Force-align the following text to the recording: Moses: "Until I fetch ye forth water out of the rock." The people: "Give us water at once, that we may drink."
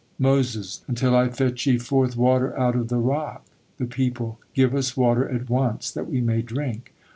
Moses: 0.17 0.81
"Until 0.87 1.15
I 1.15 1.29
fetch 1.29 1.67
ye 1.67 1.77
forth 1.77 2.17
water 2.17 2.57
out 2.57 2.75
of 2.75 2.87
the 2.87 2.97
rock." 2.97 3.45
The 3.77 3.85
people: 3.85 4.39
"Give 4.55 4.73
us 4.73 4.97
water 4.97 5.29
at 5.29 5.47
once, 5.47 5.91
that 5.91 6.09
we 6.09 6.21
may 6.21 6.41
drink." 6.41 6.91